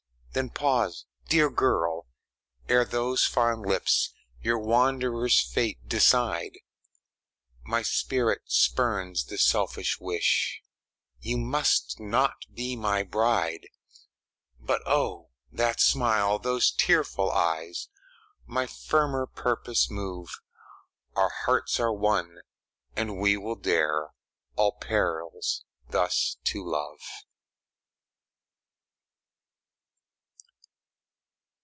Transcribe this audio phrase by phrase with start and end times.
[0.33, 2.07] Then pause, dear girl!
[2.69, 6.59] ere those fond lips Your wanderer's fate decide;
[7.65, 10.61] My spirit spurns the selfish wish
[11.19, 13.67] You must not be my bride.
[14.57, 17.89] But oh, that smile those tearful eyes,
[18.45, 20.39] My firmer purpose move
[21.13, 22.37] Our hearts are one,
[22.95, 24.13] and we will dare
[24.55, 27.01] All perils thus to love!